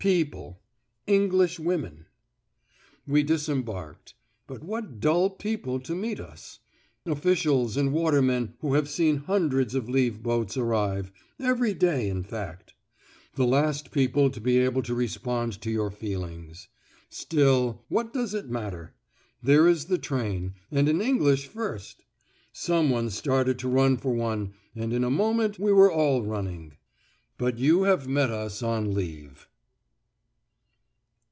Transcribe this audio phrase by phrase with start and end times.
[0.01, 0.59] People.
[1.05, 2.07] English women.
[3.05, 4.15] We disembarked.
[4.47, 6.57] But what dull people to meet us!
[7.05, 12.73] Officials and watermen who have seen hundreds of leave boats arrive every day in fact!
[13.35, 16.67] The last people to be able to respond to your feelings.
[17.11, 18.95] Still, what does it matter?
[19.43, 22.05] There is the train, and an English First!
[22.51, 26.75] Some one started to run for one, and in a moment we were all running!...
[27.37, 29.47] But you have met us on leave.